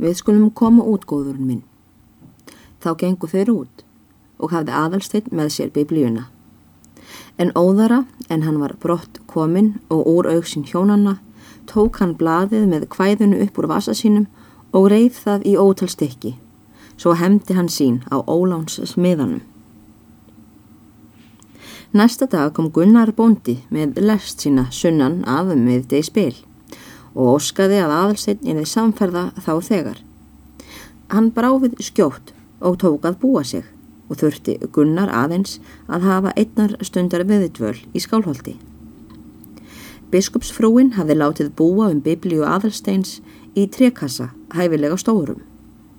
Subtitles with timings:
[0.00, 1.62] við skulum koma út góðurinn minn.
[2.80, 3.84] Þá gengu þeir út
[4.40, 6.26] og hafði aðalsteinn með sér biblíuna.
[7.40, 11.18] En óðara, en hann var brott kominn og úr auksinn hjónanna,
[11.68, 14.26] tók hann blaðið með kvæðunu upp úr vasa sínum
[14.72, 16.34] og reið það í ótalstekki.
[16.96, 19.40] Svo hefndi hann sín á óláns smiðanum.
[21.92, 26.36] Næsta dag kom Gunnar Bondi með lest sína sunnan af miðdegi spil
[27.14, 29.98] og óskaði að aðalsteinn inn í samferða þá þegar.
[31.10, 33.66] Hann bráfið skjótt og tók að búa sig
[34.10, 38.56] og þurfti Gunnar aðeins að hafa einnar stundar viðitvöl í skálholti.
[40.10, 43.20] Biskupsfrúin hafði látið búa um biblíu aðalsteins
[43.54, 45.44] í trekassa hæfilega stórum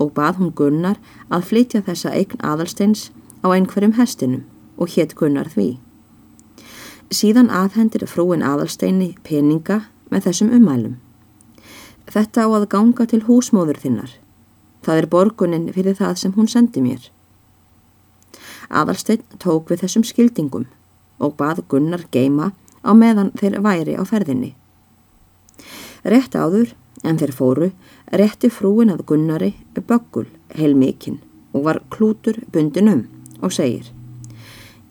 [0.00, 1.00] og bað hún Gunnar
[1.32, 3.08] að flytja þessa eign aðalsteins
[3.40, 4.44] á einhverjum hestinum
[4.76, 5.78] og hétt Gunnar því.
[7.14, 10.96] Síðan aðhendir frúin aðalsteini peninga með þessum umælum.
[12.10, 14.12] Þetta á að ganga til húsmóður þinnar.
[14.84, 17.08] Það er borgunin fyrir það sem hún sendi mér.
[18.68, 20.66] Aðalsteinn tók við þessum skildingum
[21.22, 22.52] og bað Gunnar geima
[22.84, 24.52] á meðan þeir væri á ferðinni.
[26.04, 27.70] Rétt áður, en þeir fóru,
[28.12, 31.20] rétti frúin að Gunnari böggul heil mikinn
[31.52, 33.04] og var klútur bundin um
[33.40, 33.90] og segir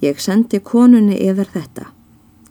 [0.03, 1.85] Ég sendi konunni yfir þetta.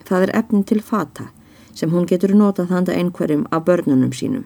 [0.09, 1.29] Það er efnin til fata
[1.75, 4.45] sem hún getur notað handa einhverjum af börnunum sínum.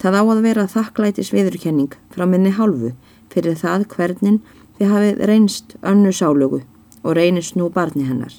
[0.00, 2.92] Það á að vera þakklætis viðurkenning frá minni hálfu
[3.32, 4.40] fyrir það hvernig
[4.78, 6.62] þið hafið reynst önnu sálögu
[7.04, 8.34] og reynist nú barni hennar.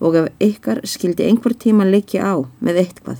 [0.00, 3.18] Og ef ykkar skildi einhver tíma leikja á með eitthvað,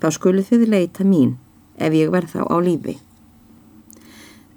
[0.00, 1.36] þá skulu þið leita mín
[1.78, 2.98] ef ég verð þá á lífi.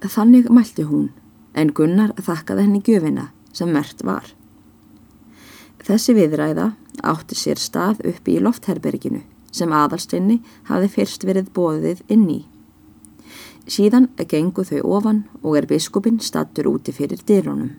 [0.01, 1.11] Þannig mælti hún,
[1.53, 4.25] en Gunnar þakkaði henni gjöfina sem mert var.
[5.81, 6.71] Þessi viðræða
[7.03, 9.21] átti sér stað uppi í loftherberginu
[9.52, 12.39] sem aðalstinni hafi fyrst verið bóðið inn í.
[13.67, 17.75] Síðan gengu þau ofan og er biskupin stattur úti fyrir dýrónum.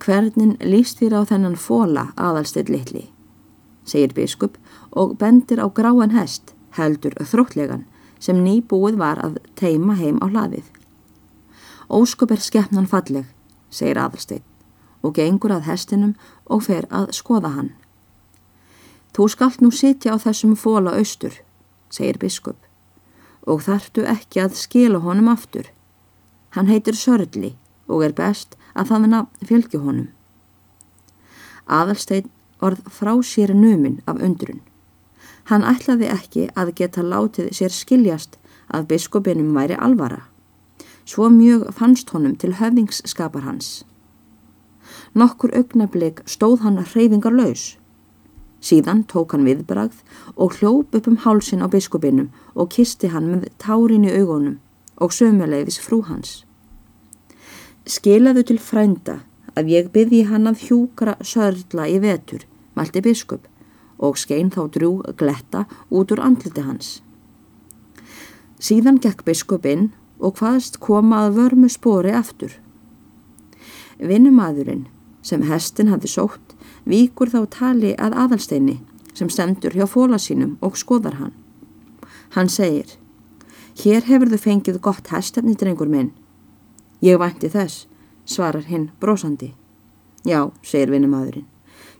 [0.00, 3.08] Hvernin líst þér á þennan fóla aðalstill litli,
[3.84, 4.56] segir biskup
[4.96, 7.84] og bendir á gráan hest, heldur þróttlegan,
[8.20, 10.64] sem nýbúið var að teima heim á hlaðið.
[11.90, 13.26] Óskup er skeppnan falleg,
[13.68, 14.44] segir aðalstill
[15.02, 16.14] og gengur að hestinum
[16.46, 17.70] og fer að skoða hann.
[19.16, 21.34] Þú skalt nú sitja á þessum fóla austur,
[21.90, 22.58] segir biskup,
[23.46, 25.66] og þartu ekki að skila honum aftur.
[26.54, 27.54] Hann heitir Sörli
[27.88, 30.08] og er best að þannig fylgju honum.
[31.66, 32.30] Aðalstein
[32.60, 34.60] orð frá sér numin af undrun.
[35.50, 38.36] Hann ætlaði ekki að geta látið sér skiljast
[38.70, 40.26] að biskupinum væri alvara.
[41.04, 43.84] Svo mjög fannst honum til höfningsskapar hans.
[45.14, 47.76] Nokkur augnablik stóð hann hreyfingar laus.
[48.62, 50.04] Síðan tók hann viðbragð
[50.36, 54.60] og hljóp upp um hálsin á biskupinum og kisti hann með tárin í augunum
[55.00, 56.44] og sömulegis frú hans.
[57.88, 59.22] Skilaðu til frænda
[59.58, 62.44] að ég byrði hann að hjúkra sörla í vetur,
[62.78, 63.48] mælti biskup
[63.98, 67.00] og skein þá drú gletta út úr andliti hans.
[68.60, 72.52] Síðan gekk biskupinn og hvaðst koma að vörmu spori aftur.
[73.98, 74.86] Vinnumadurinn
[75.22, 76.54] sem hestin hafði sótt
[76.88, 78.78] víkur þá tali að aðalsteini
[79.14, 81.34] sem stendur hjá fóla sínum og skoðar hann.
[82.36, 82.96] Hann segir,
[83.82, 86.12] hér hefur þau fengið gott hestefni drengur minn.
[87.02, 87.86] Ég vænti þess,
[88.24, 89.54] svarar hinn brosandi.
[90.24, 91.48] Já, segir vinnumadurinn,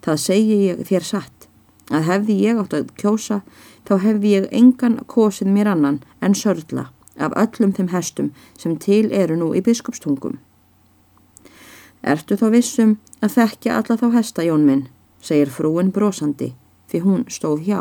[0.05, 1.49] það segi ég þér satt,
[1.91, 3.41] að hefði ég átt að kjósa,
[3.89, 9.11] þá hefði ég engan kosið mér annan en sörla af öllum þeim hestum sem til
[9.13, 10.39] eru nú í biskupstungum.
[12.03, 14.87] Ertu þá vissum að þekkja alla þá hesta, Jón minn,
[15.21, 16.55] segir frúin brosandi,
[16.89, 17.81] því hún stóð hjá.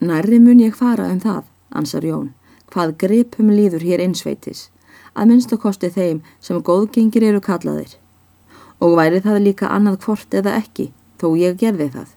[0.00, 2.28] Nærri mun ég fara um það, ansar Jón,
[2.72, 4.68] hvað gripum líður hér einsveitis,
[5.12, 7.98] að minnstakosti þeim sem góðgengir eru kallaðir.
[8.80, 12.14] Og væri það líka annað hvort eða ekki, þó ég gerði það.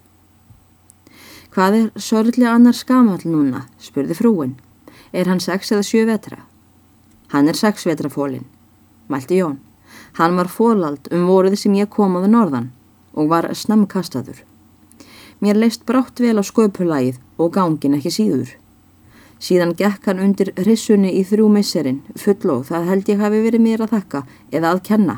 [1.52, 4.53] Hvað er sörlega annar skamall núna, spurði frúin.
[5.11, 6.46] Er hann sex eða sjö vetra?
[7.34, 8.47] Hann er sex vetra fólinn,
[9.11, 9.59] mælti Jón.
[10.19, 12.72] Hann var fólald um voruð sem ég komaði norðan
[13.16, 14.41] og var snamkastaður.
[15.41, 18.52] Mér leist brátt vel á sköpulægið og gangin ekki síður.
[19.41, 23.63] Síðan gekk hann undir rissunni í þrjú misserinn, full og það held ég hafi verið
[23.66, 24.22] mér að þakka
[24.52, 25.16] eða að kenna.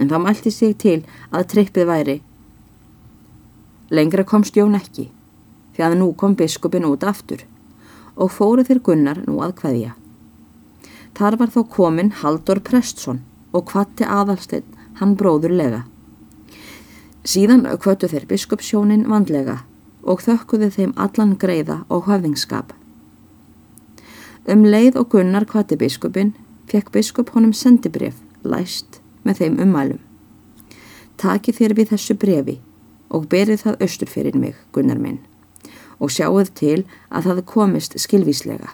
[0.00, 0.96] En það mælti sig til
[1.30, 2.16] að trippið væri.
[3.90, 5.10] Lengra komst Jón ekki,
[5.76, 7.44] því að nú kom biskupin út aftur
[8.16, 9.92] og fóru þér gunnar nú að hvaðja.
[11.16, 13.20] Þar var þó komin Haldur Prestsson
[13.56, 15.84] og kvatti aðalsteinn hann bróðurlega.
[17.26, 19.62] Síðan kvötu þeir biskupssjónin vandlega
[20.06, 22.72] og þökkuði þeim allan greiða og höfðingskap.
[24.46, 26.36] Um leið og Gunnar kvati biskupin,
[26.70, 28.14] fekk biskup honum sendibref,
[28.46, 30.02] læst með þeim ummælum.
[31.18, 32.60] Taki þér við þessu brefi
[33.10, 35.18] og berið það austur fyrir mig, Gunnar minn,
[35.98, 38.70] og sjáuð til að það komist skilvíslega.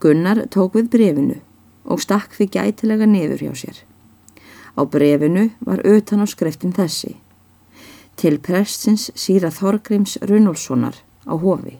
[0.00, 1.40] Gunnar tók við brefinu
[1.84, 3.78] og stakk því gætilega niður hjá sér.
[4.78, 7.16] Á brefinu var utan á skreftin þessi.
[8.18, 11.78] Til prestsins síra Þorgrims Runolfssonar á hofi.